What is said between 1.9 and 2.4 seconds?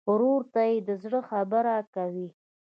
کوې.